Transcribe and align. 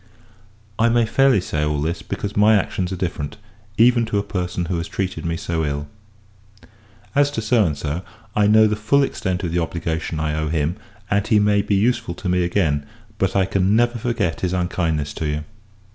I 0.79 0.89
may 0.89 1.05
fairly 1.05 1.39
say 1.39 1.63
all 1.63 1.79
this; 1.79 2.01
because 2.01 2.35
my 2.35 2.55
actions 2.55 2.91
are 2.91 2.95
different, 2.95 3.37
even 3.77 4.03
to 4.07 4.17
a 4.17 4.23
person 4.23 4.65
who 4.65 4.77
has 4.79 4.87
treated 4.87 5.27
me 5.27 5.37
so 5.37 5.63
ill. 5.63 5.87
As 7.13 7.29
to, 7.29 8.03
I 8.35 8.47
know 8.47 8.65
the 8.65 8.75
full 8.75 9.03
extent 9.03 9.43
of 9.43 9.51
the 9.51 9.59
obligation 9.61 10.19
I 10.19 10.33
owe 10.33 10.49
him, 10.49 10.77
and 11.11 11.27
he 11.27 11.37
may 11.37 11.61
be 11.61 11.75
useful 11.75 12.15
to 12.15 12.27
me 12.29 12.43
again; 12.43 12.87
but 13.19 13.35
I 13.35 13.45
can 13.45 13.75
never 13.75 13.99
forget 13.99 14.41
his 14.41 14.53
unkindness 14.53 15.13
to 15.13 15.27
you. 15.27 15.43